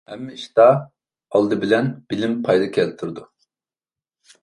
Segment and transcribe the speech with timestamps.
[0.11, 0.65] ھەممە ئىشتا
[1.41, 3.31] ئالدى بىلەن بىلىم پايدا كەلتۈرىدۇ.